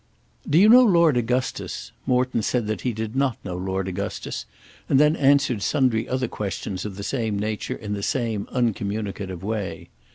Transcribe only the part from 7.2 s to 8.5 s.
nature in the same